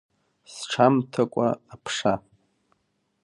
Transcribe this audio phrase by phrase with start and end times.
[0.53, 2.13] Сҽамҭакәа аԥша.